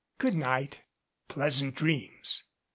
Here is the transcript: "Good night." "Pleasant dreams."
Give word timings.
"Good 0.17 0.33
night." 0.33 0.81
"Pleasant 1.27 1.75
dreams." 1.75 2.45